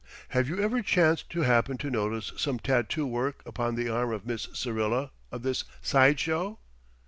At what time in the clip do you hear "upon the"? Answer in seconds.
3.45-3.87